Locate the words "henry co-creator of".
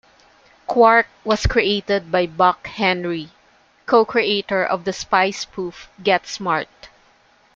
2.65-4.83